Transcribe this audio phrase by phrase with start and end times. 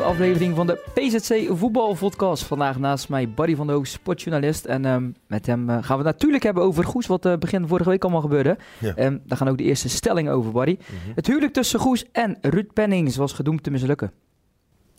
[0.00, 2.42] Nieuwe aflevering van de PZC Voetbalpodcast.
[2.42, 4.64] Vandaag naast mij Barry van der Hoog, sportjournalist.
[4.64, 7.68] En ehm, met hem eh, gaan we het natuurlijk hebben over Goes, wat uh, begin
[7.68, 8.58] vorige week allemaal gebeurde.
[8.78, 8.94] Ja.
[8.94, 10.78] En daar gaan ook de eerste stellingen over, Barry.
[10.80, 11.14] Mhm.
[11.14, 14.12] Het huwelijk tussen Goes en Ruud Pennings was gedoemd te mislukken.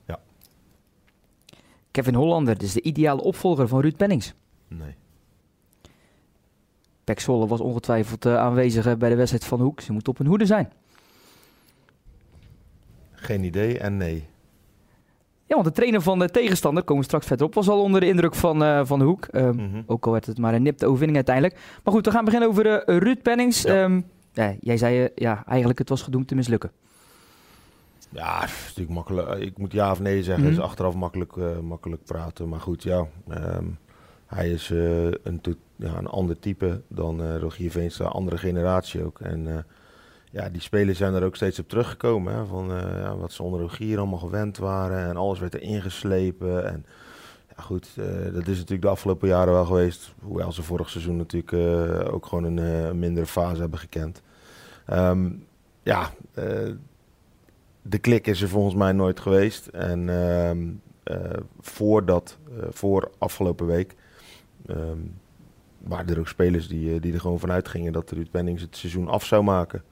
[0.05, 0.19] Ja.
[1.91, 4.33] Kevin Hollander, dus de ideale opvolger van Ruud Pennings.
[4.67, 4.95] Nee.
[7.03, 9.81] Pek Zwolle was ongetwijfeld eh, aanwezig eh, bij de wedstrijd van Hoek.
[9.81, 10.71] Ze moet op hun hoede zijn.
[13.11, 14.29] Geen idee en nee.
[15.51, 17.99] Ja, want de trainer van de tegenstander, komen we straks verder op, was al onder
[17.99, 19.25] de indruk van, eh, van de Hoek.
[19.25, 19.81] Ehm, Mhm.
[19.85, 21.59] Ook al werd het maar een nipte overwinning uiteindelijk.
[21.83, 23.61] Maar goed, we gaan beginnen over eh, Ruud Pennings.
[23.61, 23.83] Ja.
[23.83, 24.01] Ehm,
[24.33, 26.71] ja, jij zei eh, ja, eigenlijk het was gedoemd te mislukken.
[28.09, 29.39] Ja, is natuurlijk makkelijk.
[29.39, 30.43] Ik moet ja of nee zeggen.
[30.43, 30.53] Mhm.
[30.53, 32.49] is achteraf makkelijk, makkelijk praten.
[32.49, 33.05] Maar goed, ja.
[33.29, 33.65] ehm,
[34.25, 35.41] hij is een,
[35.75, 38.05] ja, een ander type dan Rogier Veenstra.
[38.05, 39.19] Andere generatie ook.
[39.19, 39.65] En
[40.31, 42.33] ja, die spelers zijn er ook steeds op teruggekomen.
[42.33, 45.09] Hè, van eh, ja, wat ze onder Rogier allemaal gewend waren.
[45.09, 46.65] En alles werd er ingeslepen.
[46.65, 46.85] En
[47.55, 50.13] goed, eh, dat is natuurlijk de afgelopen jaren wel geweest.
[50.21, 54.21] Hoewel ze vorig seizoen natuurlijk eh, ook gewoon een mindere fase hebben gekend.
[54.85, 55.29] Ehm,
[55.83, 56.11] ja,
[57.81, 59.67] de klik is er volgens mij nooit geweest.
[59.67, 60.67] En ehm
[61.03, 62.37] eh, voordat,
[62.69, 63.95] voor afgelopen week,
[64.65, 64.97] ehm,
[65.77, 69.07] waren er ook spelers die, die er gewoon vanuit gingen dat Ruud Pennings het seizoen
[69.07, 69.83] af zou maken.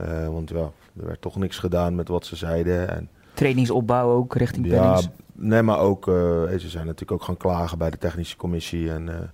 [0.00, 0.70] Eh, want ja,
[1.00, 2.88] er werd toch niks gedaan met wat ze zeiden.
[2.88, 5.08] En Trainingsopbouw ook richting ja, Pennings.
[5.32, 6.14] nee, maar ook, eh,
[6.58, 9.28] ze zijn natuurlijk ook gaan klagen bij de technische commissie en eh,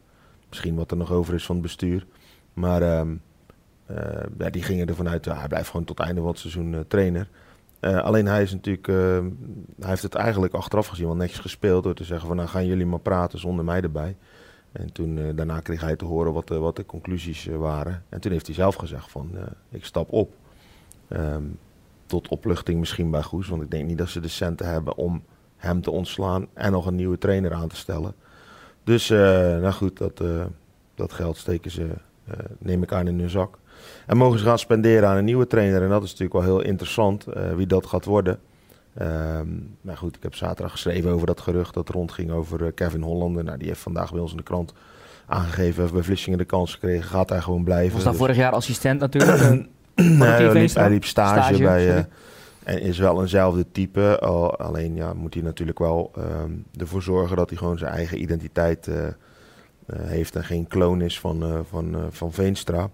[0.49, 2.07] misschien wat er nog over is van het bestuur.
[2.53, 3.15] Maar ehm,
[3.87, 3.97] eh,
[4.39, 7.29] ja, die gingen ervan uit, hij blijft gewoon tot einde van het seizoen trainer.
[7.81, 8.97] Alleen hij is natuurlijk, eh,
[9.81, 12.67] hij heeft het eigenlijk achteraf gezien wel netjes gespeeld door te zeggen van nou gaan
[12.67, 14.17] jullie maar praten zonder mij erbij.
[14.73, 18.03] En toen, daarna kreeg hij te horen wat, de- wat de conclusies waren.
[18.09, 19.31] En toen heeft hij zelf gezegd van
[19.71, 20.35] ik stap op.
[21.09, 21.43] Ehm,
[22.07, 23.49] tot opluchting misschien bij Goes.
[23.49, 25.23] Want ik denk niet dat ze de centen hebben om
[25.57, 28.15] hem te ontslaan en nog een nieuwe trainer aan te stellen.
[28.85, 30.45] Dus eh, nou goed, dat, eh,
[30.95, 31.89] dat geld steken ze,
[32.25, 33.59] eh, neem ik aan, in hun zak.
[34.07, 35.83] En mogen ze gaan spenderen aan een nieuwe trainer.
[35.83, 38.39] En dat is natuurlijk wel heel interessant wie dat gaat worden.
[38.95, 39.49] Ehm
[39.81, 43.45] maar goed, ik heb zaterdag geschreven over dat gerucht dat rondging over Kevin Hollander.
[43.45, 44.73] Nou, die heeft vandaag bij ons in de krant
[45.27, 47.93] aangegeven, heeft bij Vlissingen de kans gekregen, gaat hij gewoon blijven.
[47.93, 49.67] was daar Dus- vorig jaar assistent natuurlijk.
[50.05, 50.81] hij, liep, Veenstra?
[50.83, 51.97] hij liep stage, Stage, bij.
[51.97, 52.05] eh,
[52.65, 54.19] en is wel eenzelfde type.
[54.21, 58.21] Al, alleen ja, moet hij natuurlijk wel ehm, ervoor zorgen dat hij gewoon zijn eigen
[58.21, 59.13] identiteit eh, eh,
[59.87, 62.91] heeft en geen kloon is van, van, van Veenstra.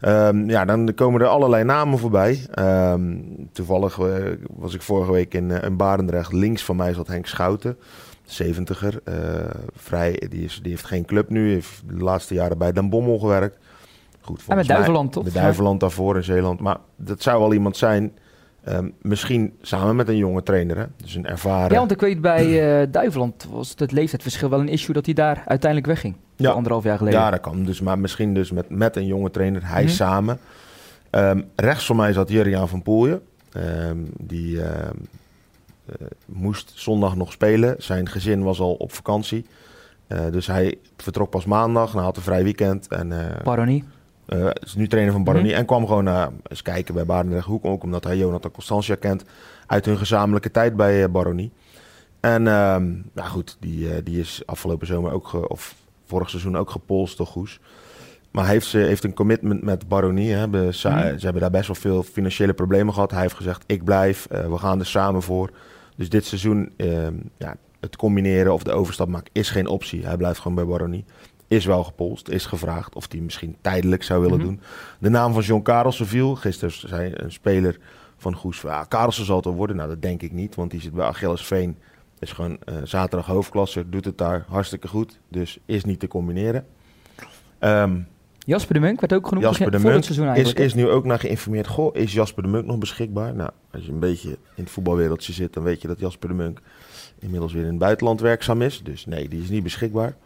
[0.00, 2.46] Ehm, ja, dan komen er allerlei namen voorbij.
[2.54, 3.16] Ehm,
[3.52, 3.96] toevallig
[4.48, 6.32] was ik vorige week in, eh, in Barendrecht.
[6.32, 7.76] Links van mij zat Henk Schouten,
[8.24, 9.00] 70er.
[9.04, 9.14] eh,
[9.74, 11.52] vrij, die, is, die heeft geen club nu.
[11.52, 13.58] Heeft de laatste jaren bij Den Bommel gewerkt.
[14.26, 15.24] Goed, en met Duiveland toch?
[15.24, 16.60] met Duiveland daarvoor in Zeeland.
[16.60, 18.12] Maar dat zou wel iemand zijn,
[18.64, 20.76] ehm, misschien samen met een jonge trainer.
[20.78, 20.84] Hè?
[20.96, 21.72] Dus een ervaren...
[21.72, 25.14] Ja, want ik weet bij eh, Duiveland was het leeftijdsverschil wel een issue dat hij
[25.14, 26.14] daar uiteindelijk wegging.
[26.36, 26.50] Ja.
[26.50, 27.20] Anderhalf jaar geleden.
[27.20, 27.64] Ja, dat kan.
[27.64, 29.92] Dus, maar misschien dus met, met een jonge trainer, hij Mhm.
[29.92, 30.38] samen.
[31.10, 33.20] Ehm, rechts van mij zat Juriaan van Poelje.
[33.52, 34.90] Ehm, die eh,
[36.26, 37.74] moest zondag nog spelen.
[37.78, 39.46] Zijn gezin was al op vakantie.
[40.06, 41.92] Eh, dus hij vertrok pas maandag.
[41.92, 42.88] Nou, had een vrij weekend.
[42.88, 43.42] En eh,
[44.26, 45.50] Eh, is nu trainer van Baronie.
[45.50, 45.58] Mhm.
[45.60, 47.64] En kwam gewoon eh, eens kijken bij Barendrecht Hoek.
[47.64, 49.24] Ook omdat hij Jonathan Constantia kent.
[49.66, 51.52] Uit hun gezamenlijke tijd bij eh, Baronie.
[52.20, 55.28] En ehm nou goed, die, eh, die is afgelopen zomer ook...
[55.28, 55.74] Ge, of
[56.06, 57.60] vorig seizoen ook gepolst door Goes.
[58.30, 60.32] Maar hij heeft, ze, heeft een commitment met Baronie.
[60.32, 60.72] Hè.
[60.72, 61.18] Ze, Mhm.
[61.18, 63.10] ze hebben daar best wel veel financiële problemen gehad.
[63.10, 64.26] Hij heeft gezegd, ik blijf.
[64.28, 65.50] we gaan er samen voor.
[65.96, 70.06] Dus dit seizoen, ehm, ja, het combineren of de overstap maken is geen optie.
[70.06, 71.04] Hij blijft gewoon bij Baronie.
[71.48, 74.46] Is wel gepolst, is gevraagd of hij misschien tijdelijk zou willen Mhm.
[74.46, 74.60] doen.
[74.98, 76.34] De naam van John Karelsen viel.
[76.34, 77.78] Gisteren zei een speler
[78.16, 79.76] van Goes, van, ah, Karelsen zal het worden.
[79.76, 81.76] Nou, dat denk ik niet, want die zit bij Achillesveen.
[82.18, 85.18] Is gewoon eh, zaterdag hoofdklasse, doet het daar hartstikke goed.
[85.28, 86.66] Dus is niet te combineren.
[87.58, 87.98] Ehm,
[88.38, 91.04] Jasper de Munk werd ook genoemd Jasper de Munk het seizoen is, is nu ook
[91.04, 91.66] naar geïnformeerd.
[91.66, 93.34] Goh, is Jasper de Munk nog beschikbaar?
[93.34, 96.34] Nou, als je een beetje in het voetbalwereldje zit, dan weet je dat Jasper de
[96.34, 96.60] Munk
[97.18, 98.82] inmiddels weer in het buitenland werkzaam is.
[98.84, 100.16] Dus nee, die is niet beschikbaar.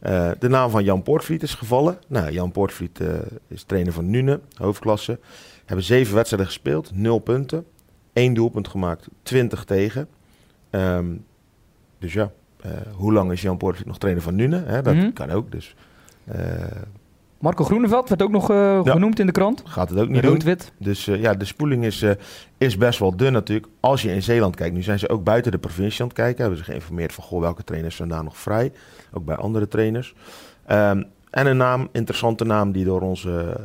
[0.00, 1.98] Eh, de naam van Jan Poortvliet is gevallen.
[2.06, 3.08] Nou, Jan Poortvliet eh,
[3.48, 5.18] is trainer van Nune, hoofdklasse.
[5.64, 7.64] Hebben zeven wedstrijden gespeeld, nul punten.
[8.12, 10.08] Eén doelpunt gemaakt, 20 tegen.
[10.70, 11.06] Ehm,
[11.98, 14.62] dus ja, eh, hoe lang is Jan Poortvliet nog trainer van Nune?
[14.66, 15.12] Hè, dat Mhm.
[15.12, 15.50] kan ook.
[15.52, 15.74] Dus
[17.38, 18.92] Marco Groeneveld werd ook nog eh, Ja.
[18.92, 19.62] genoemd in de krant.
[19.66, 20.24] gaat het ook niet.
[20.24, 20.72] Rood-wit.
[20.78, 22.10] Dus eh, ja, de spoeling is, eh,
[22.58, 23.68] is best wel dun natuurlijk.
[23.80, 26.40] Als je in Zeeland kijkt, nu zijn ze ook buiten de provincie aan het kijken.
[26.40, 28.72] Hebben ze geïnformeerd van goh, welke trainers zijn daar nog vrij.
[29.12, 30.14] Ook bij andere trainers.
[30.66, 33.60] Ehm, en een naam, interessante naam die door onze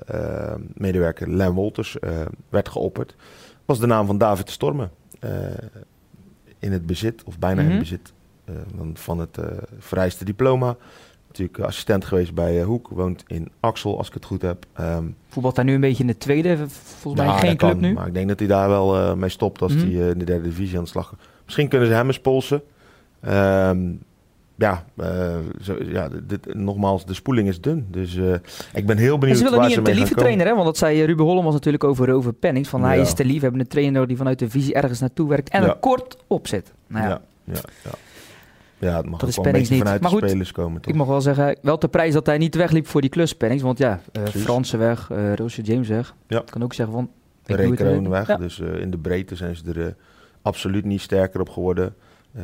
[0.74, 1.98] medewerker Len Wolters
[2.50, 3.16] werd geopperd.
[3.66, 4.92] Was de naam van David Stormen.
[6.60, 7.76] In het bezit, of bijna in Mhm.
[7.76, 8.14] het bezit,
[8.46, 9.38] eh, dan van het
[9.80, 10.76] vereiste diploma.
[11.32, 14.66] Natuurlijk eh, assistent geweest bij eh, Hoek, woont in Axel, als ik het goed heb.
[14.74, 16.58] Ehm, Voetbalt daar nu een beetje in de tweede.
[16.68, 17.94] Volgens mij ja, geen club kan, nu.
[17.94, 19.82] Maar ik denk dat hij daar wel eh, mee stopt als Mhm.
[19.96, 21.20] hij in de derde divisie aan de slag gaat.
[21.46, 22.62] Misschien kunnen ze hem eens polsen.
[23.22, 23.80] Ehm,
[24.56, 24.86] ja,
[25.62, 27.88] zo, ja dit, nogmaals, de spoeling is dun.
[27.92, 28.34] Dus eh,
[28.74, 30.54] ik ben heel En benieuwd ze willen niet ze een te trainer, hè?
[30.54, 32.70] Want dat zei Ruben Hollemans natuurlijk over Rover Pennings.
[32.70, 33.02] Van hij Ja.
[33.02, 33.36] is te lief.
[33.36, 35.68] We hebben een trainer die vanuit de visie ergens naartoe werkt en Ja.
[35.68, 36.74] er kort op zit.
[36.88, 37.60] Nou ja, ja.
[38.82, 39.84] Ja, het mag Dat is wel een Pennings beetje niet.
[39.84, 40.82] vanuit Maar de goed, spelers komen.
[40.82, 40.92] Toch?
[40.92, 43.64] ik mag wel zeggen, wel te prijs dat hij niet wegliep voor die klus Pennings.
[43.64, 44.42] Want ja, Precies.
[44.42, 46.16] Fransen weg, eh Roosje James weg.
[46.28, 46.40] Ja.
[46.40, 47.04] Ik kan ook zeggen van...
[47.04, 48.10] ik doe Ray het Kroon weer.
[48.10, 48.28] weg.
[48.28, 48.38] Ja.
[48.38, 49.96] Dus eh, in de breedte zijn ze er
[50.42, 51.96] absoluut niet sterker op geworden.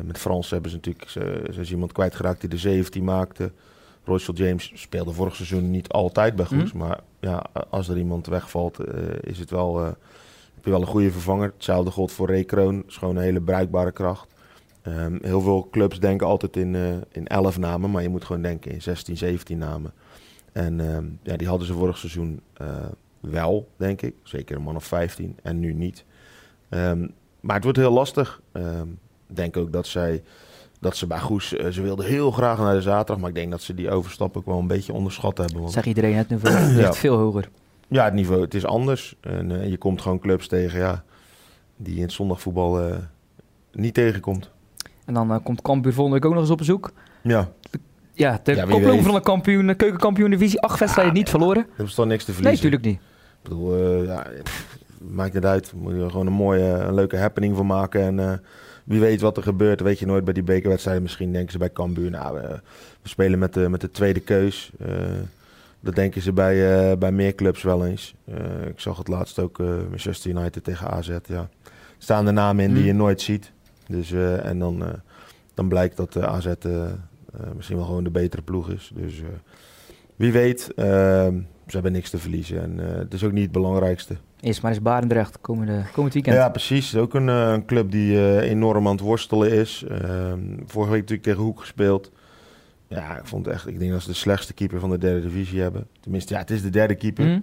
[0.04, 3.50] Met Frans hebben ze natuurlijk ze, ze is iemand kwijtgeraakt die de 17 maakte.
[4.04, 6.72] Royce James speelde vorig seizoen niet altijd bij Goes.
[6.72, 6.76] Mhm.
[6.76, 8.78] Maar ja, als er iemand wegvalt,
[9.20, 11.52] is het wel, heb je wel een goede vervanger.
[11.54, 12.82] Hetzelfde geldt voor Ray Kroon.
[12.88, 14.34] is gewoon een hele bruikbare kracht.
[14.82, 17.90] Ehm, heel veel clubs denken altijd in, eh in 11 namen.
[17.90, 19.92] Maar je moet gewoon denken in 16, 17 namen.
[20.52, 22.66] En ehm, ja, die hadden ze vorig seizoen eh,
[23.20, 24.14] wel, denk ik.
[24.22, 26.04] Zeker een man of 15 en nu niet.
[26.68, 27.06] Ehm,
[27.40, 28.40] maar het wordt heel lastig.
[29.28, 30.22] Ik denk ook dat zij
[30.80, 33.50] dat ze bij Goes, eh, ze wilden heel graag naar de zaterdag, maar ik denk
[33.50, 35.60] dat ze die overstap ook wel een beetje onderschat hebben.
[35.60, 36.92] Want, Zeg iedereen, het niveau ligt Ja.
[36.92, 37.48] veel hoger.
[37.88, 39.14] ja, het niveau, het is anders.
[39.20, 41.04] En je komt gewoon clubs tegen, ja,
[41.76, 42.92] die in het zondagvoetbal
[43.72, 44.50] niet tegenkomt.
[45.08, 46.92] En dan eh, komt Cambuur volgende week ook nog eens op bezoek.
[47.22, 47.48] Ja,
[48.12, 50.60] Ja, de Ja, koploper van de kampioen, de keukenkampioen divisie.
[50.60, 51.66] Acht wedstrijden niet verloren.
[51.76, 52.70] er is toch niks te Nee, verliezen.
[52.70, 53.00] natuurlijk niet.
[53.42, 54.26] Ik bedoel, eh, ja,
[55.10, 55.72] maakt het uit.
[55.76, 58.00] Moet je er gewoon een mooie, een leuke happening van maken.
[58.00, 58.32] En eh,
[58.84, 61.02] wie weet wat er gebeurt, weet je nooit bij die bekerwedstrijden.
[61.02, 62.60] Misschien denken ze bij Cambuur, nou, we,
[63.02, 64.70] we spelen met de, met de tweede keus.
[64.78, 64.88] Eh,
[65.80, 68.14] dat denken ze bij, eh, bij meer clubs wel eens.
[68.24, 68.36] Eh,
[68.68, 71.10] ik zag het laatst ook, eh, Manchester United tegen AZ.
[71.26, 71.48] Ja.
[71.98, 72.86] Staan er namen in die Hmm.
[72.86, 73.52] je nooit ziet.
[73.88, 74.92] Dus, eh, en dan, eh,
[75.54, 78.92] dan blijkt dat de AZ eh, misschien wel gewoon de betere ploeg is.
[78.94, 79.22] Dus
[80.16, 80.84] wie weet, eh,
[81.66, 82.62] ze hebben niks te verliezen.
[82.62, 84.16] En het is ook niet het belangrijkste.
[84.40, 86.36] Eerst maar eens Barendrecht, komende, komend weekend.
[86.36, 86.86] Ja, precies.
[86.86, 89.84] Het is ook een, een club die enorm aan het worstelen is.
[89.88, 92.12] Ehm, vorige week natuurlijk tegen Hoek gespeeld.
[92.88, 95.60] Ja, ik vond echt, ik denk dat ze de slechtste keeper van de derde divisie
[95.60, 95.86] hebben.
[96.00, 97.24] Tenminste, ja, het is de derde keeper.
[97.24, 97.40] Hm?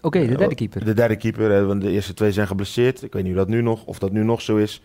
[0.00, 0.84] Oké, de derde keeper.
[0.84, 3.02] De derde keeper, want de eerste twee zijn geblesseerd.
[3.02, 4.82] Ik weet niet hoe dat nu nog, of dat nu nog zo is.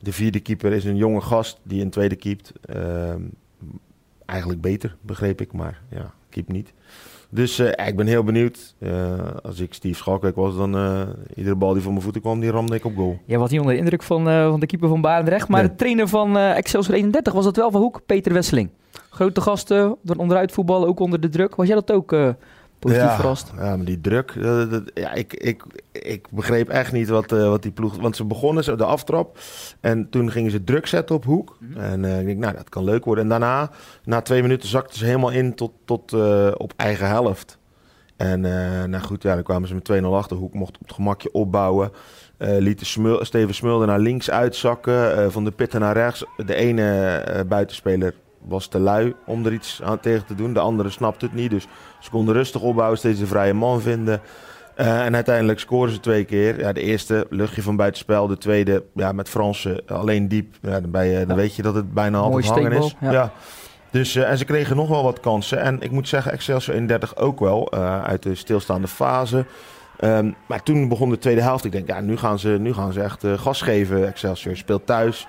[0.00, 2.52] De vierde keeper is een jonge gast die een tweede keept.
[2.64, 3.20] Ehm,
[4.26, 6.72] eigenlijk beter, begreep ik, maar ja, keep niet.
[7.32, 8.74] Dus eh, ja, ik ben heel benieuwd.
[8.78, 11.02] Eh, als ik Steve Schalkwijk was, dan eh,
[11.34, 13.18] iedere bal die voor mijn voeten kwam, die ramde ik op goal.
[13.24, 15.48] Jij was niet onder de indruk van, van de keeper van Barendrecht.
[15.48, 15.70] Maar Nee.
[15.70, 18.70] de trainer van Excelsior 31 was dat wel van Hoek, Peter Wesseling.
[19.10, 21.54] Grote gasten, door onderuit voetballen, ook onder de druk.
[21.54, 22.16] Was jij dat ook
[22.80, 23.52] positief ja, verrast?
[23.56, 24.30] Ja, maar die druk.
[24.30, 25.62] eh, dat- ja, ik, ik,
[25.92, 27.96] ik begreep echt niet wat, eh, wat die ploeg.
[27.96, 29.38] Want ze begonnen zo de aftrap.
[29.80, 31.56] En toen gingen ze druk zetten op hoek.
[31.60, 31.80] Mhm.
[31.80, 33.24] En eh, ik denk, nou, dat kan leuk worden.
[33.24, 33.70] En daarna,
[34.04, 36.12] na twee minuten, zakten ze helemaal in tot, tot
[36.56, 37.58] op eigen helft.
[38.16, 38.40] En
[38.90, 40.36] nou goed, ja, dan kwamen ze met 2-0 achter.
[40.36, 41.90] Hoek mocht op het gemakje opbouwen.
[42.38, 45.32] Lieten Smul, Steven Smulder naar links uitzakken.
[45.32, 46.24] van de pitten naar rechts.
[46.46, 50.52] De ene buitenspeler was te lui om er iets aan tegen te doen.
[50.52, 51.50] De andere snapte het niet.
[51.50, 51.66] Dus
[51.98, 54.20] ze konden rustig opbouwen, steeds een vrije man vinden.
[54.74, 56.58] Eh, en uiteindelijk scoren ze twee keer.
[56.58, 58.26] Ja, de eerste luchtje van buitenspel.
[58.26, 60.54] De tweede ja, met Fransen alleen diep.
[60.62, 61.34] Ja, dan, Ja.
[61.34, 62.84] weet je dat het bijna altijd hangen is.
[62.86, 63.32] steekbal, ja.
[63.90, 65.60] Dus, eh, en ze kregen nog wel wat kansen.
[65.60, 67.68] En ik moet zeggen, Excelsior 31 ook wel.
[67.70, 69.44] eh, uit de stilstaande fase.
[69.98, 71.64] Ehm, maar toen begon de tweede helft.
[71.64, 74.06] Ik denk, ja, nu gaan ze, nu gaan ze echt gas geven.
[74.06, 75.26] Excelsior speelt thuis.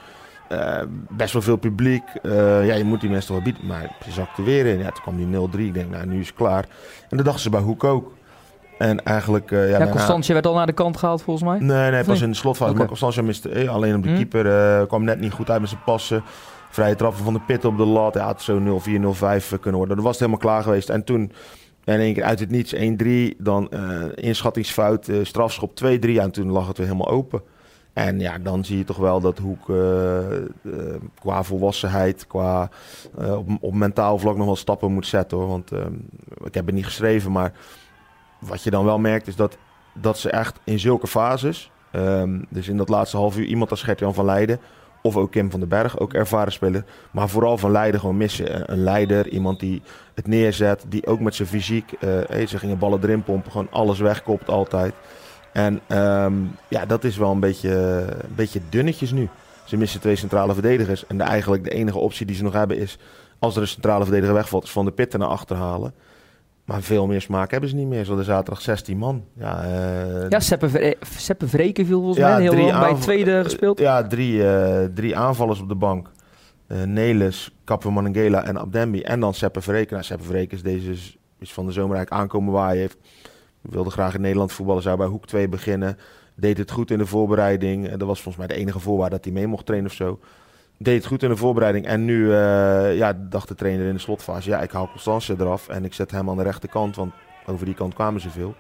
[0.52, 2.04] Eh, best wel veel publiek.
[2.22, 3.68] Eh, ja, je moet die mensen toch wel bieden.
[3.68, 4.80] Maar ze zakte weer in.
[4.80, 5.60] Ja, toen kwam die 0-3.
[5.68, 6.66] Ik denk, nou, nu is het klaar.
[7.10, 8.12] En dat dachten ze bij Hoek ook.
[8.78, 9.52] En eigenlijk...
[9.52, 11.60] eh, ja, Ja, Constantia werd al naar de kant gehaald volgens mij.
[11.60, 12.74] Nee, nee, pas in de slotfase.
[12.74, 14.16] Maar Constantia miste eh, alleen op de Hm.
[14.16, 14.88] keeper.
[14.88, 16.24] kwam net niet goed uit met zijn passen.
[16.70, 18.14] Vrije trappen van de pit op de lat.
[18.14, 19.96] Ja, had zo 0-4, 0-5 kunnen worden.
[19.96, 20.90] Dat was het helemaal klaar geweest.
[20.90, 21.32] En toen
[21.84, 23.36] in één keer uit het niets 1-3.
[23.38, 23.70] Dan
[24.16, 25.86] inschattingsfout, strafschop 2-3.
[26.00, 27.42] Ja, en toen lag het weer helemaal open.
[27.94, 30.44] En ja, dan zie je toch wel dat Hoek eh, eh,
[31.20, 32.70] qua volwassenheid, qua
[33.18, 35.38] eh, op, op mentaal vlak nog wel stappen moet zetten.
[35.38, 35.48] Hoor.
[35.48, 35.94] Want ehm,
[36.44, 37.52] ik heb het niet geschreven, maar
[38.40, 39.58] wat je dan wel merkt is dat,
[39.94, 43.84] dat ze echt in zulke fases, ehm, dus in dat laatste half uur, iemand als
[43.84, 44.60] Gert-Jan van Leiden
[45.04, 48.72] of ook Kim van den Berg, ook ervaren speler, maar vooral van Leiden gewoon missen.
[48.72, 49.82] Een- leider, iemand die
[50.16, 54.00] het neerzet, die ook met zijn fysiek, hey, ze gingen ballen erin pompen, gewoon alles
[54.00, 54.94] wegkopt altijd.
[55.54, 56.34] En ehm,
[56.68, 57.72] ja, dat is wel een beetje,
[58.24, 59.30] een beetje dunnetjes nu.
[59.66, 61.08] Ze missen twee centrale verdedigers.
[61.08, 62.98] En de, eigenlijk de enige optie die ze nog hebben is...
[63.40, 64.64] als er een centrale verdediger wegvalt...
[64.64, 65.94] is Van de Pitten naar achter halen.
[66.66, 68.02] Maar veel meer smaak hebben ze niet meer.
[68.02, 69.24] Ze hadden zaterdag 16 man.
[69.34, 73.44] Ja, uh, ja Seppe, Vre Seppe Vreken viel volgens mij heel lang bij het tweede
[73.44, 73.80] gespeeld.
[73.80, 76.12] Ja, drie, uh, drie aanvallers op de bank.
[76.68, 77.52] Uh, Nelis,
[77.90, 79.02] Manangela en Abdembi.
[79.02, 79.94] En dan Seppe Vreken.
[79.94, 80.92] Nou, Seppe Vreken is deze
[81.40, 82.98] is van de zomer eigenlijk aankomen waar hij heeft.
[83.62, 85.98] Wilde graag in Nederland voetballen, zou bij Hoek 2 beginnen.
[86.36, 87.90] Deed het goed in de voorbereiding.
[87.90, 90.20] Dat was volgens mij de enige voorwaarde dat hij mee mocht trainen of zo
[90.84, 91.86] deed het goed in de voorbereiding.
[91.86, 95.68] En nu uh, ja, dacht de trainer in de slotfase, ja, ik haal Constance eraf
[95.68, 97.14] en ik zet hem aan de rechterkant, want
[97.46, 98.56] over die kant kwamen ze veel.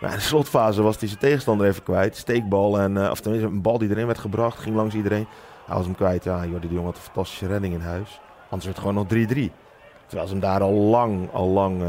[0.00, 2.16] Maar in de slotfase was hij zijn tegenstander even kwijt.
[2.16, 5.26] Steekbal, en, uh, of tenminste een bal die erin werd gebracht, ging langs iedereen.
[5.66, 6.24] Hij was hem kwijt.
[6.24, 8.20] Ja, joh, die jongen had een fantastische redding in huis.
[8.42, 9.52] Anders werd het gewoon nog 3-3.
[10.06, 11.82] Terwijl ze hem daar al lang, al lang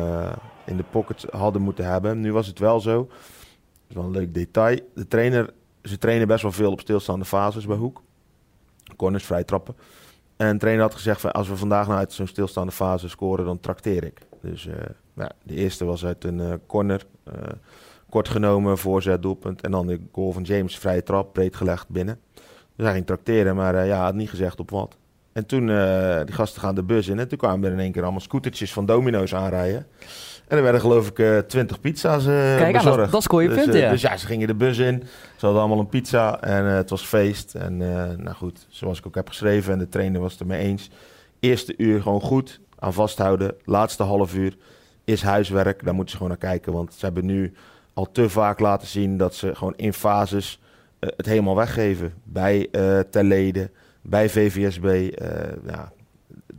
[0.69, 2.19] in de pocket hadden moeten hebben.
[2.19, 2.97] Nu was het wel zo.
[2.97, 4.79] Dat is wel een leuk detail.
[4.95, 8.01] De trainer, ze trainen best wel veel op stilstaande fases bij Hoek
[8.95, 9.75] corners, vrij trappen.
[10.37, 13.45] En de trainer had gezegd, van, als we vandaag nou uit zo'n stilstaande fase scoren,
[13.45, 14.19] dan trakteer ik.
[14.41, 14.73] Dus uh,
[15.13, 17.33] ja, de eerste was uit een uh, corner, uh,
[18.09, 19.61] kort genomen, voorzet, doelpunt.
[19.61, 22.19] En dan de goal van James, vrije trap, breed gelegd binnen.
[22.75, 24.97] Dus hij ging trakteren, maar ja, had niet gezegd op wat.
[25.31, 25.65] En toen,
[26.25, 28.73] die gasten gaan de bus in en toen kwamen er in één keer allemaal scootertjes
[28.73, 29.87] van domino's aanrijden.
[30.49, 32.97] En er werden geloof ik uh, eh, 20 pizza's uh, Kijk, bezorgd.
[32.97, 33.89] dat, dat is je dus, punt, uh, ja.
[33.89, 35.03] Dus ja, ze gingen de bus in.
[35.35, 37.55] Ze hadden allemaal een pizza en het was feest.
[37.55, 37.77] En
[38.23, 40.89] nou goed, zoals ik ook heb geschreven en de trainer was het er mee eens.
[41.39, 43.55] Eerste uur gewoon goed aan vasthouden.
[43.65, 44.57] Laatste half uur
[45.03, 45.83] is huiswerk.
[45.83, 46.73] Daar moeten ze gewoon naar kijken.
[46.73, 47.53] Want ze hebben nu
[47.93, 50.61] al te vaak laten zien dat ze gewoon in fases
[50.99, 52.13] het helemaal weggeven.
[52.23, 55.17] Bij uh, Terleden, bij VVSB.
[55.67, 55.91] ja.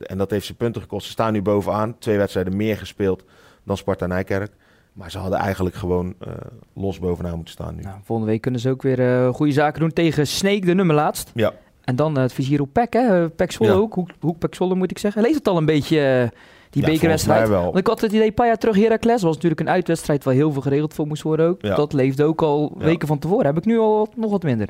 [0.00, 1.06] En dat heeft ze punten gekost.
[1.06, 1.98] Ze staan nu bovenaan.
[1.98, 3.24] Twee wedstrijden meer gespeeld
[3.64, 4.52] dan Sparta Nijkerk.
[4.92, 6.32] Maar ze hadden eigenlijk gewoon uh,
[6.74, 7.82] los bovenaan moeten staan nu.
[7.82, 10.94] Nou, volgende week kunnen ze ook weer uh, goede zaken doen tegen Sneek, de nummer
[10.94, 11.30] laatst.
[11.34, 11.52] Ja.
[11.80, 13.30] En dan uh, het vizier op Pek, hè?
[13.30, 13.76] Pek Zwolle ja.
[13.76, 13.94] ook.
[13.94, 15.22] Hoek, Hoek Pek Zwolle moet ik zeggen.
[15.22, 16.32] Lees het al een beetje,
[16.70, 17.48] die ja, bekerwedstrijd?
[17.48, 20.34] Want ik had het idee, een paar jaar terug Heracles was natuurlijk een uitwedstrijd waar
[20.34, 21.62] heel veel geregeld voor moest worden ook.
[21.62, 21.74] Ja.
[21.74, 23.46] Dat leefde ook al weken van tevoren.
[23.46, 24.68] Heb ik nu al wat, nog wat minder?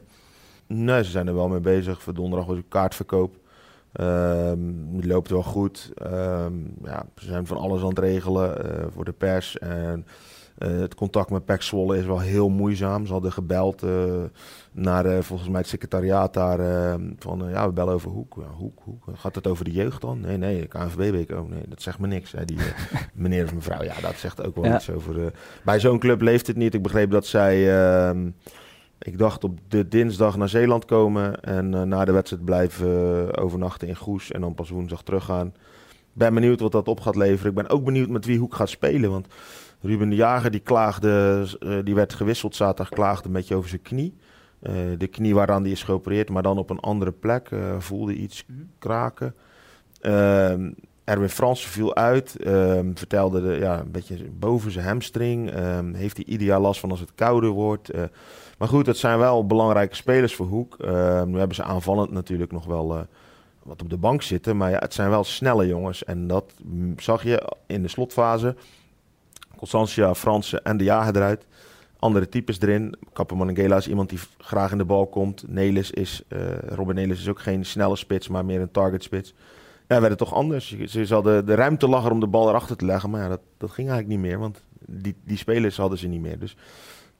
[0.66, 2.02] Nee, ze zijn er wel mee bezig.
[2.02, 3.36] Voor donderdag was een kaartverkoop.
[4.00, 5.92] Um, het loopt wel goed.
[6.02, 9.58] Um, ja, ze zijn van alles aan het regelen uh, voor de pers.
[9.58, 10.06] En
[10.58, 13.06] uh, het contact met Pek Zwolle is wel heel moeizaam.
[13.06, 13.90] Ze hadden gebeld uh,
[14.72, 16.60] naar volgens mij het secretariaat daar.
[16.60, 18.34] ehm, van ja, we bellen over Hoek.
[18.38, 19.04] Ja, hoek, Hoek.
[19.14, 20.20] Gaat het over de jeugd dan?
[20.20, 21.30] Nee, nee, KNVB-week.
[21.30, 22.32] Oh nee, dat zegt me niks.
[22.32, 22.58] Hè, die
[23.14, 23.82] meneer of mevrouw.
[23.82, 24.74] Ja, dat zegt ook wel Ja.
[24.74, 25.32] iets over.
[25.64, 26.74] bij zo'n club leeft het niet.
[26.74, 27.56] Ik begreep dat zij.
[29.00, 32.88] Ehm, ik dacht op de dinsdag naar Zeeland komen en uh, na de wedstrijd blijven
[33.36, 35.54] uh, overnachten in Goes en dan pas woensdag teruggaan.
[36.12, 37.50] Ben benieuwd wat dat op gaat leveren.
[37.50, 39.10] Ik ben ook benieuwd met wie Hoek gaat spelen.
[39.10, 39.26] Want
[39.80, 43.82] Ruben de Jager die klaagde, uh, die werd gewisseld zaterdag, klaagde een beetje over zijn
[43.82, 44.14] knie.
[44.62, 47.50] Uh, de knie waaraan die is geopereerd, maar dan op een andere plek.
[47.50, 48.44] Uh, voelde iets
[48.78, 49.34] kraken.
[50.00, 50.70] Ehm,
[51.04, 52.46] Erwin Fransen viel uit.
[52.46, 55.58] Um, vertelde de, ja, een beetje boven zijn hamstring.
[55.58, 57.90] Um, heeft hij ideaal last van als het kouder wordt.
[58.60, 60.76] Maar goed, het zijn wel belangrijke spelers voor Hoek.
[60.80, 63.00] Uh, nu hebben ze aanvallend natuurlijk nog wel uh,
[63.62, 64.56] wat op de bank zitten.
[64.56, 66.04] Maar ja, het zijn wel snelle jongens.
[66.04, 66.44] En dat
[66.96, 68.56] zag je in de slotfase.
[69.56, 71.46] Constantia, Fransen en de Jager eruit.
[71.98, 72.94] Andere types erin.
[73.12, 75.44] Kapperman Gela is iemand die graag in de bal komt.
[75.48, 79.34] Nelis is, uh, Robin Nelis is ook geen snelle spits, maar meer een target spits.
[79.88, 80.76] Ja, werd het toch anders.
[80.84, 83.10] Ze hadden de ruimte lag er om de bal erachter te leggen.
[83.10, 84.38] Maar ja, dat, dat ging eigenlijk niet meer.
[84.38, 86.38] Want die, die spelers hadden ze niet meer.
[86.38, 86.56] Dus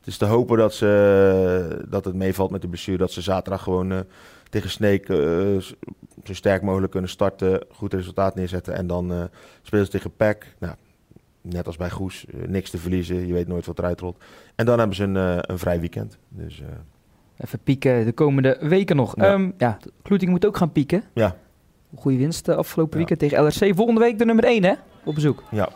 [0.01, 2.99] het is te hopen dat, ze, dat het meevalt met de bestuur.
[2.99, 3.99] Dat ze zaterdag gewoon uh,
[4.51, 5.17] tegen Sneek uh,
[6.25, 7.65] zo sterk mogelijk kunnen starten.
[7.73, 8.75] Goed resultaat neerzetten.
[8.75, 9.23] En dan uh,
[9.63, 10.55] spelen ze tegen PEC.
[10.59, 10.75] Nou,
[11.41, 12.25] net als bij Goes.
[12.47, 13.27] niks te verliezen.
[13.27, 14.23] Je weet nooit wat eruit rolt.
[14.55, 16.19] En dan hebben ze een, een vrij weekend.
[16.29, 16.63] Dus,
[17.37, 19.17] Even pieken de komende weken nog.
[19.17, 19.33] Ja.
[19.33, 21.03] Um, ja, Kloeting moet ook gaan pieken.
[21.15, 21.37] Ja.
[21.95, 23.07] Goede winst uh, afgelopen Ja.
[23.07, 23.77] weekend tegen LRC.
[23.77, 25.43] Volgende week de nummer 1 hè, op bezoek.
[25.51, 25.69] Ja,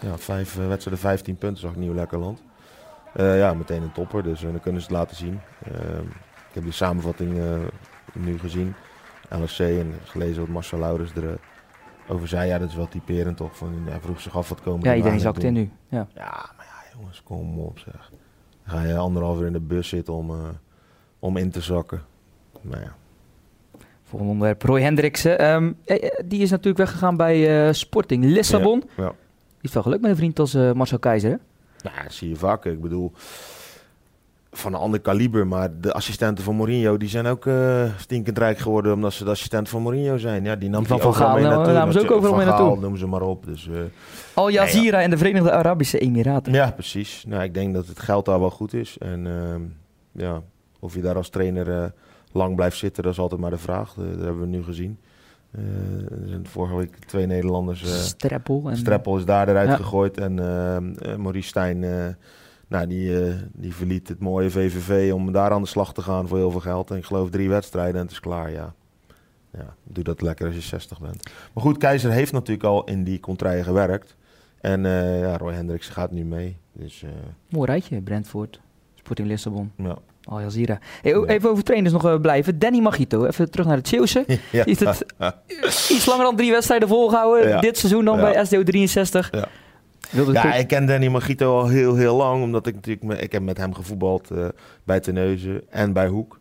[0.00, 2.42] ja vijf wedstrijden, 15 punten, zag ik Nieuw Lekkerland.
[3.16, 5.40] Uh, ja, meteen een topper, dus dan kunnen ze het laten zien.
[5.64, 6.06] Ehm,
[6.48, 7.58] ik heb die samenvatting eh,
[8.12, 8.74] nu gezien,
[9.28, 11.38] LSC, en gelezen wat Marcel Laurens er
[12.08, 12.48] over zei.
[12.48, 15.20] Ja, dat is wel typerend toch, van, hij vroeg zich af wat komen Ja, iedereen
[15.20, 15.70] zakt in nu.
[15.88, 16.06] Ja.
[16.14, 18.10] Ja, maar ja, jongens, kom op zeg.
[18.64, 20.32] Dan ga je anderhalf uur in de bus zitten om,
[21.18, 22.02] om in te zakken.
[22.60, 22.94] Nou ja.
[24.02, 25.52] Volgende onderwerp, Roy Hendriksen.
[25.52, 25.76] Um,
[26.24, 28.82] die is natuurlijk weggegaan bij uh, Sporting Lissabon.
[28.96, 29.08] Ja, ja.
[29.08, 31.40] Die heeft wel geluk met een vriend als uh, Marcel Keizer?
[31.82, 32.64] Nou, dat zie je vaak.
[32.64, 33.12] Ik bedoel,
[34.52, 35.46] van een ander kaliber.
[35.46, 39.30] Maar de assistenten van Mourinho, die zijn ook uh, stinkend rijk geworden omdat ze de
[39.30, 40.44] assistenten van Mourinho zijn.
[40.44, 41.72] Ja, die nam van die Van Gaal mee naartoe.
[41.72, 42.78] namen ze ook overal mee naartoe.
[42.78, 43.46] noem ze maar op.
[43.46, 43.78] Dus, uh,
[44.34, 45.00] Al Jazeera nee, ja.
[45.00, 46.52] en de Verenigde Arabische Emiraten.
[46.52, 47.24] Ja, precies.
[47.26, 48.96] Nou, ik denk dat het geld daar wel goed is.
[48.98, 50.42] En uh, ja,
[50.78, 51.84] of je daar als trainer uh,
[52.32, 53.94] lang blijft zitten, dat is altijd maar de vraag.
[53.94, 54.98] Dat hebben we nu gezien.
[55.50, 55.62] Eh,
[56.22, 57.82] er zijn vorige week twee Nederlanders.
[57.82, 58.70] eh, Streppel.
[58.70, 59.76] En, Streppel is daar eruit Ja.
[59.76, 60.18] gegooid.
[60.18, 60.82] En eh, eh,
[61.18, 62.06] Maurice Stijn, eh,
[62.68, 66.28] nou, die, eh, die verliet het mooie VVV om daar aan de slag te gaan
[66.28, 66.90] voor heel veel geld.
[66.90, 68.74] En ik geloof drie wedstrijden en het is klaar, ja.
[69.52, 71.30] Ja, doe dat lekker als je 60 bent.
[71.54, 74.16] Maar goed, Keizer heeft natuurlijk al in die contraille gewerkt.
[74.60, 76.56] En eh, ja, Roy Hendricks gaat nu mee.
[76.72, 77.10] Dus eh,
[77.48, 78.60] Mooi rijtje, Brentford.
[78.94, 79.72] Sporting Lissabon.
[79.76, 79.98] ja.
[80.30, 80.78] Al Jazeera.
[81.02, 81.32] Hey, oh, Ja.
[81.34, 82.58] Even over trainers nog eh, blijven.
[82.58, 84.24] Danny Magito, even terug naar het Zeeuwse.
[84.50, 84.64] ja.
[84.72, 85.04] Is het
[85.90, 87.48] iets langer dan drie wedstrijden volgehouden.
[87.48, 87.60] Ja.
[87.60, 89.28] Dit seizoen dan bij SDO 63.
[89.32, 89.48] Ja.
[90.32, 92.42] Ja, ik ken Danny Magito al heel, heel lang.
[92.42, 93.04] Omdat ik natuurlijk...
[93.06, 94.44] me- ik heb met hem gevoetbald eh,
[94.84, 96.38] bij Terneuzen en bij Hoek.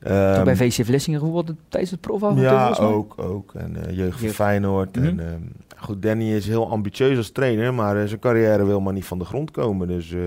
[0.00, 3.14] Toen Ehm, bij VC Vlissingen gevoeld tijdens het profavontuur Ja, ook.
[3.18, 3.54] ook.
[3.54, 4.28] En eh, jeugd van.
[4.28, 4.96] Feyenoord.
[4.96, 5.06] Mhm.
[5.06, 5.40] En, ehm,
[5.76, 9.18] goed, Danny is heel ambitieus als trainer, maar eh, zijn carrière wil maar niet van
[9.18, 9.88] de grond komen.
[9.88, 10.20] Dus eh,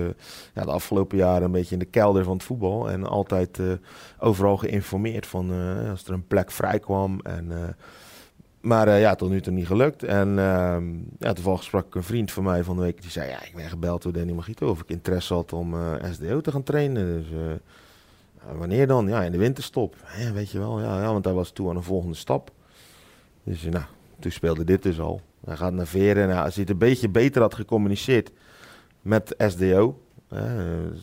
[0.54, 2.90] ja, de afgelopen jaren een beetje in de kelder van het voetbal.
[2.90, 3.60] En altijd
[4.20, 5.52] overal geïnformeerd van
[5.90, 7.20] als er een plek vrij kwam.
[7.24, 7.52] En,
[8.62, 10.04] maar ja, tot nu toe niet gelukt.
[10.04, 10.84] En ehm,
[11.20, 13.02] ja, toevallig sprak ik een vriend van mij van de week.
[13.02, 15.76] Die zei, ja, ik ben gebeld door Danny Magito of ik interesse had om
[16.12, 17.06] SDO te gaan trainen.
[17.06, 17.28] Dus
[18.58, 19.08] wanneer dan?
[19.08, 19.96] Ja, in de winterstop.
[20.18, 22.52] Ja, weet je wel, ja, ja, want hij was toe aan een volgende stap.
[23.44, 23.86] Dus nou,
[24.20, 25.22] toen speelde dit dus al.
[25.46, 26.28] Hij gaat naar Veren.
[26.28, 28.32] Nou, als hij het een beetje beter had gecommuniceerd
[29.02, 30.42] met SDO, eh,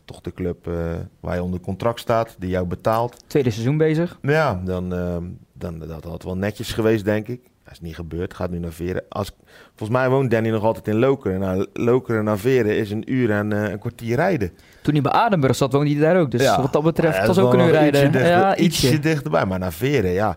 [0.04, 3.24] toch de club eh, waar je onder contract staat, die jou betaalt.
[3.26, 4.18] Tweede seizoen bezig.
[4.22, 5.16] Ja, dan, eh,
[5.52, 7.50] dan dat had wel netjes geweest, denk ik.
[7.66, 9.02] Dat is niet gebeurd, gaat nu naar Veren.
[9.08, 9.32] Als,
[9.76, 11.40] volgens mij woont Danny nog altijd in Lokeren.
[11.40, 14.50] Nou, Lokeren naar Veren is een uur en eh, een kwartier rijden.
[14.82, 16.30] Toen hij bij Adenburg zat, woonde hij daar ook.
[16.30, 16.60] Dus Ja.
[16.62, 18.00] wat dat betreft, Ja, was ook een uur rijden.
[18.04, 19.00] Ietsje, dichter, ja, ietsje ietsje.
[19.00, 20.36] dichterbij, maar naar Veren, ja.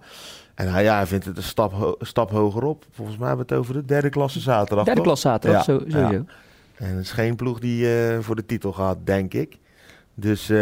[0.55, 2.85] En hij, ja, hij vindt het een stap, ho- stap hoger op.
[2.91, 4.85] Volgens mij hebben we het over de derde klasse zaterdag.
[4.85, 5.03] Derde toch?
[5.09, 5.99] klas zaterdag, Ja, zo, sowieso.
[6.11, 6.23] ja.
[6.75, 9.57] En het is geen ploeg die eh, voor de titel gaat, denk ik.
[10.13, 10.57] Dus eh,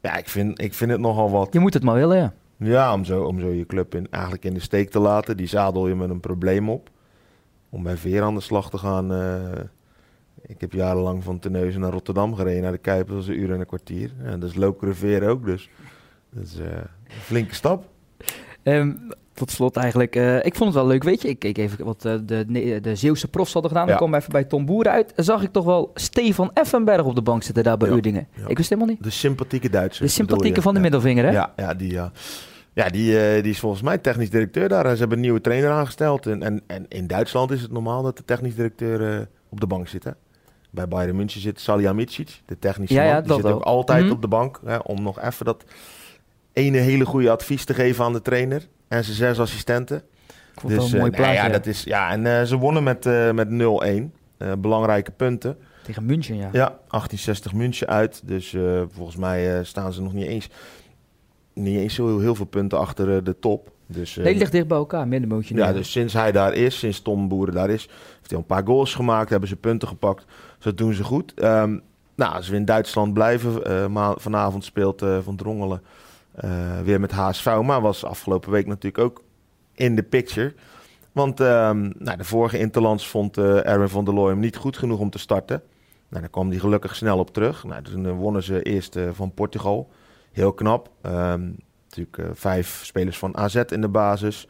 [0.00, 1.48] ja, ik vind, ik vind het nogal wat.
[1.52, 2.32] Je moet het maar willen, ja.
[2.56, 5.36] Ja, om zo, om zo je club in, eigenlijk in de steek te laten.
[5.36, 6.90] Die zadel je met een probleem op.
[7.70, 9.12] Om bij Veer aan de slag te gaan.
[9.12, 9.60] eh,
[10.46, 12.62] ik heb jarenlang van Terneuzen naar Rotterdam gereden.
[12.62, 14.12] Naar de Kuip, dat was een uur en een kwartier.
[14.22, 15.70] Ja, dat is Lokeren Veer ook, dus
[16.30, 17.88] dat is eh, een flinke stap.
[18.62, 18.92] Ehm,
[19.34, 21.28] tot slot eigenlijk, eh, ik vond het wel leuk, weet je.
[21.28, 23.86] Ik keek even wat eh, de, de Zeeuwse profs hadden gedaan.
[23.86, 24.00] Dan Ja.
[24.00, 25.14] kwam even bij Tom Boeren uit.
[25.14, 28.26] En zag ik toch wel Stefan Effenberg op de bank zitten daar bij Ja, Uerdingen.
[28.34, 28.46] ja.
[28.48, 29.02] Ik wist helemaal niet.
[29.02, 30.04] De sympathieke Duitser.
[30.04, 31.30] De sympathieke van de middelvinger, hè?
[31.30, 32.12] Ja, ja, die, ja.
[32.72, 34.90] ja die, eh, die is volgens mij technisch directeur daar.
[34.92, 36.26] Ze hebben een nieuwe trainer aangesteld.
[36.26, 39.66] En, en, en in Duitsland is het normaal dat de technisch directeur eh, op de
[39.66, 40.04] bank zit.
[40.04, 40.10] Hè?
[40.70, 43.22] Bij Bayern München zit Salihamidzic, de technische Ja, man.
[43.22, 44.12] die zit ook altijd Mhm.
[44.12, 44.60] op de bank.
[44.64, 45.64] Hè, om nog even dat
[46.54, 48.68] ene hele goede advies te geven aan de trainer.
[48.88, 50.02] En zijn zes assistenten.
[50.66, 51.34] Dus, een mooi eh, nou plaatje.
[51.34, 54.12] ja, dat is, ja, en eh, ze wonnen met, eh, met 0-1.
[54.36, 55.56] Eh, belangrijke punten.
[55.82, 56.48] Tegen München, ja.
[56.52, 58.22] Ja, 1860 München uit.
[58.24, 58.56] Dus
[58.92, 60.48] volgens mij staan ze nog niet eens,
[61.52, 63.72] niet eens zo heel, heel veel punten achter de top.
[63.86, 65.54] Dus, Nee, ligt dicht bij elkaar, middenmootje.
[65.54, 67.88] ja, dus sinds hij daar is, sinds Tom Boeren daar is,
[68.18, 70.24] heeft hij een paar goals gemaakt, hebben ze punten gepakt.
[70.56, 71.34] Dus dat doen ze goed.
[71.34, 71.78] Ehm,
[72.14, 75.82] nou, als we in Duitsland blijven, ma- vanavond speelt Van Drongelen
[76.34, 79.22] eh, weer met HSV, maar was afgelopen week natuurlijk ook
[79.74, 80.54] in de picture.
[81.14, 84.76] Want ehm, nou, de vorige Interlands vond eh, Erwin van der Looy hem niet goed
[84.76, 85.62] genoeg om te starten.
[86.08, 87.64] Nou, daar kwam hij gelukkig snel op terug.
[87.64, 89.90] Nou, toen eh, wonnen ze eerst eh, van Portugal.
[90.32, 90.90] Heel knap.
[91.00, 91.50] Ehm,
[91.88, 94.48] natuurlijk vijf spelers van AZ in de basis.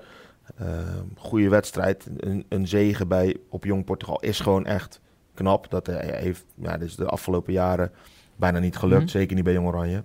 [0.58, 2.10] Ehm goede wedstrijd.
[2.16, 5.00] Een, een zege bij, op Jong Portugal is gewoon echt
[5.34, 5.70] knap.
[5.70, 7.92] Dat heeft ja, dus de afgelopen jaren
[8.36, 9.02] bijna niet gelukt.
[9.02, 9.10] Mhm.
[9.10, 10.02] Zeker niet bij Jong Oranje.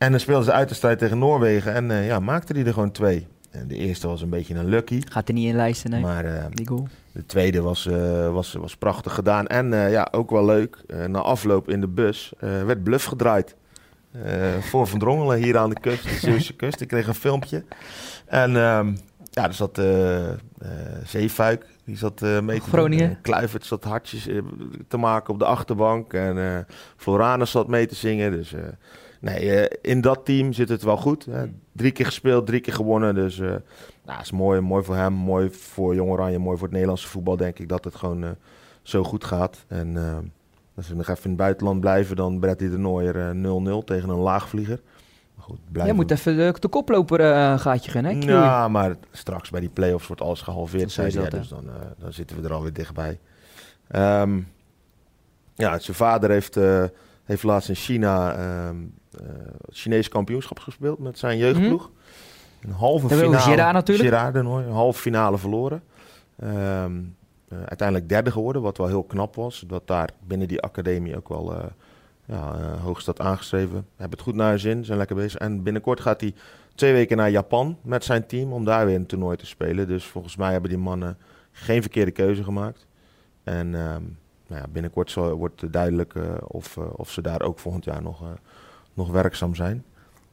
[0.00, 1.74] En dan speelden ze uit de strijd tegen Noorwegen.
[1.74, 3.26] En eh, ja, maakte hij er gewoon twee.
[3.50, 5.02] En de eerste was een beetje een lucky.
[5.08, 6.00] Gaat er niet in lijsten, nee.
[6.00, 6.88] Maar eh, Die goal.
[7.12, 9.46] de tweede was, eh, was, was prachtig gedaan.
[9.46, 10.82] En ja, ook wel leuk.
[11.06, 13.56] na afloop in de bus werd bluff gedraaid.
[14.60, 16.80] Voor Van Drongelen hier aan de kust, de Zeeuwse kust.
[16.80, 17.64] Ik kreeg een filmpje.
[18.26, 18.94] En ehm,
[19.30, 19.80] ja, er zat
[21.04, 23.08] Zeefuik, die zat mee te Groningen.
[23.08, 24.28] En Kluivert zat hartjes
[24.88, 26.12] te maken op de achterbank.
[26.12, 28.30] En Floranus zat mee te zingen.
[28.30, 28.54] Dus
[29.20, 31.24] nee, eh, in dat team zit het wel goed.
[31.24, 31.44] Hè.
[31.72, 33.14] Drie keer gespeeld, drie keer gewonnen.
[33.14, 33.54] Dus eh
[34.04, 37.36] nou, is mooi, mooi voor hem, mooi voor Jong Oranje, mooi voor het Nederlandse voetbal,
[37.36, 38.30] denk ik, dat het gewoon eh,
[38.82, 39.64] zo goed gaat.
[39.68, 39.96] En
[40.80, 44.08] als we nog even in het buitenland blijven, dan Bretty de Nooier eh, 0-0 tegen
[44.08, 44.80] een laagvlieger.
[45.34, 48.10] Maar goed, Jij moet even de, de koploper een gaatje gaan, hè?
[48.10, 51.22] Ja, maar straks bij die play-offs wordt alles gehalveerd, zei hij.
[51.22, 51.30] dat?
[51.30, 51.64] Dus dan,
[51.98, 53.18] dan zitten we er alweer dichtbij.
[53.88, 54.40] Ehm,
[55.54, 56.58] ja, zijn vader heeft,
[57.24, 61.90] heeft laatst in China ehm eh, het Chinees kampioenschap gespeeld met zijn jeugdploeg.
[62.60, 63.50] Een halve hebben finale.
[63.50, 64.08] Gerard natuurlijk.
[64.08, 65.82] Gerard een halve finale verloren.
[66.36, 66.98] Ehm,
[67.48, 69.64] eh, uiteindelijk derde geworden, wat wel heel knap was.
[69.66, 71.64] Dat daar binnen die academie ook wel eh,
[72.24, 73.86] ja, uh, hoog staat aangeschreven.
[73.96, 75.40] Hebben het goed naar zijn zin, zijn lekker bezig.
[75.40, 76.34] En binnenkort gaat hij
[76.74, 79.88] twee weken naar Japan met zijn team om daar weer een toernooi te spelen.
[79.88, 81.18] Dus volgens mij hebben die mannen
[81.52, 82.86] geen verkeerde keuze gemaakt.
[83.42, 84.02] En ehm,
[84.46, 88.02] nou ja, binnenkort zal, wordt duidelijk uh, of, uh, of ze daar ook volgend jaar
[88.02, 88.22] nog,
[88.94, 89.84] nog werkzaam zijn.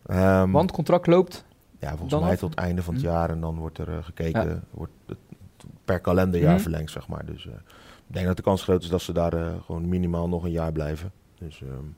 [0.10, 1.46] Um, Want contract loopt?
[1.80, 3.10] Ja, volgens mij tot het einde van het hm.
[3.10, 3.30] jaar.
[3.30, 5.17] En dan wordt er gekeken, wordt het
[5.86, 6.62] per kalenderjaar hm.
[6.62, 7.26] verlengd, zeg maar.
[7.26, 10.52] Dus ik denk dat de kans groot is dat ze daar gewoon minimaal nog een
[10.52, 11.12] jaar blijven.
[11.38, 11.62] Dus...
[11.62, 11.96] Um,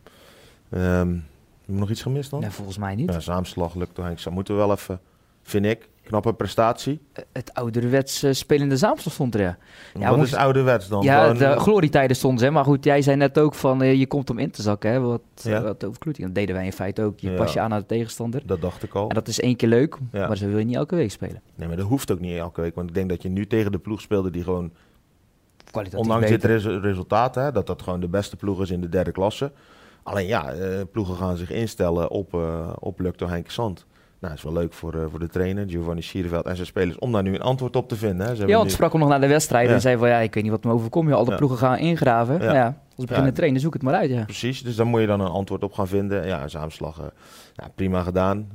[0.79, 1.25] um,
[1.65, 2.39] nog iets gemist dan?
[2.39, 3.13] Nee, volgens mij niet.
[3.13, 4.35] Ja, Zaamslag lukt toch eigenlijk.
[4.35, 4.99] Moeten we wel even,
[5.41, 6.99] vind ik, knappe prestatie.
[7.13, 9.57] Eh, het ouderwets uh, spelende Zaamslag stond er, ja.
[9.99, 11.03] ja Wat is ouderwets dan?
[11.03, 12.49] Ja, Gewoon, de glorietijden stonden ze.
[12.49, 14.99] Maar goed, jij zei net ook van, uh, je komt om in te zakken, hè.
[14.99, 15.61] Wat, ja.
[15.61, 16.27] wat overkloeting.
[16.27, 17.19] Dat deden wij in feite ook.
[17.19, 17.37] Je ja.
[17.37, 18.41] pas je aan naar de tegenstander.
[18.45, 19.07] Dat dacht ik al.
[19.09, 20.27] En dat is één keer leuk, ja.
[20.27, 21.41] maar ze wil je niet elke week spelen.
[21.55, 22.75] Nee, maar dat hoeft ook niet elke week.
[22.75, 24.71] Want ik denk dat je nu tegen de ploeg speelde die gewoon...
[25.95, 26.29] Ondanks beter.
[26.29, 29.51] dit res resultaat, hè, dat dat gewoon de beste ploeg is in de derde klasse
[30.03, 33.85] Alleen ja, uh, ploegen gaan zich instellen op, uh, op Lukto Henk Sand.
[34.19, 36.97] Nou, dat is wel leuk voor, uh, voor de trainer, Giovanni Schierveld en zijn spelers,
[36.97, 38.27] om daar nu een antwoord op te vinden.
[38.27, 38.35] Hè.
[38.35, 38.73] Ze ja, want nu...
[38.73, 39.73] sprak hem nog naar de wedstrijd ja.
[39.73, 41.11] en zei van ja, ik weet niet wat me overkomt.
[41.11, 41.35] Alle ja.
[41.35, 42.41] ploegen gaan ingraven.
[42.41, 42.53] Ja.
[42.53, 44.09] ja als we beginnen trainen, zoek het maar uit.
[44.09, 44.23] Ja.
[44.23, 46.25] Precies, dus daar moet je dan een antwoord op gaan vinden.
[46.25, 47.11] Ja, Zaamslag,
[47.53, 48.47] ja, prima gedaan.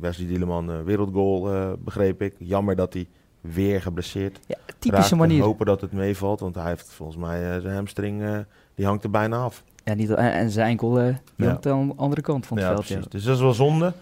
[0.00, 2.34] Wesley Dieleman, wereldgoal, begreep ik.
[2.38, 3.08] Jammer dat hij
[3.40, 5.42] weer geblesseerd ja, typische manier.
[5.42, 9.36] hopen dat het meevalt, want hij heeft volgens mij zijn hamstring, die hangt er bijna
[9.36, 9.64] af.
[9.84, 11.50] Ja, niet, en zijn enkel uh, ja.
[11.50, 12.86] aan de andere kant van het ja, veld.
[12.86, 13.04] Precies.
[13.04, 13.10] Ja.
[13.10, 13.92] Dus dat is wel zonde.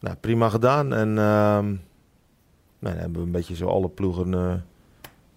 [0.00, 0.94] Nou, prima gedaan.
[0.94, 1.78] En uh, nou,
[2.78, 4.52] dan hebben we een beetje zo alle ploegen uh,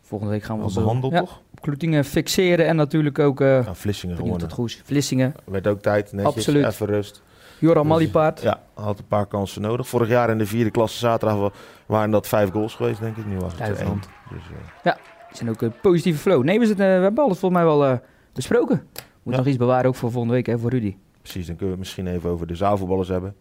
[0.02, 1.42] Volgende week gaan we behandeld, ja, toch?
[1.62, 3.42] Kloetingen fixeren en natuurlijk ook...
[3.42, 4.42] Uh, ja, Vlissingen gewonnen.
[4.42, 4.82] Het goed.
[4.84, 5.34] Vlissingen.
[5.46, 6.66] Werd ook tijd, netjes, Absoluut.
[6.66, 7.22] even rust.
[7.60, 8.42] Joram dus, Mallipaard.
[8.42, 9.88] Ja, had een paar kansen nodig.
[9.88, 11.54] Vorig jaar in de vierde klasse zaterdag
[11.86, 13.26] waren dat vijf goals geweest, denk ik.
[13.26, 14.02] Nu was het één.
[14.30, 14.42] Dus,
[14.84, 16.44] ja, het zijn ook een positieve flow.
[16.44, 18.00] Nee, we, zitten, we hebben alles volgens mij wel
[18.34, 18.88] besproken.
[19.30, 20.96] Moet nog iets bewaren ook voor volgende week, hè, voor Rudy.
[21.22, 23.36] Precies, dan kunnen we het misschien even over de zaalvoetballers hebben.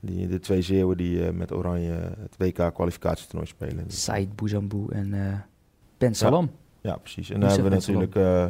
[0.00, 3.84] Die, de twee Zeeuwen die uh, met Oranje het WK-kwalificatietoernooi spelen.
[3.86, 5.34] Said Bouzambou en uh,
[5.98, 6.50] Ben Salam.
[6.80, 7.30] Ja, ja precies.
[7.30, 8.46] En dan hebben we natuurlijk uh,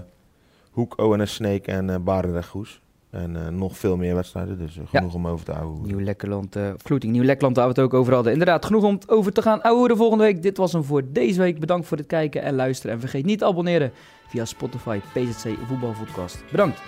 [0.70, 2.80] Hoek, ONS Snake en uh, Barendrecht Goes.
[3.10, 5.18] En nog veel meer wedstrijden, dus genoeg ja.
[5.18, 5.86] om over te houden.
[5.86, 8.32] Nieuw Lekkerland, uh, Vloeting, Nieuw Lekkerland, waar we het ook over hadden.
[8.32, 10.42] Inderdaad, genoeg om over te gaan ouwen de volgende week.
[10.42, 11.60] Dit was hem voor deze week.
[11.60, 12.94] Bedankt voor het kijken en luisteren.
[12.94, 13.92] En vergeet niet te abonneren
[14.28, 16.44] via Spotify, PZC Voetbalpodcast.
[16.50, 16.80] Bedankt.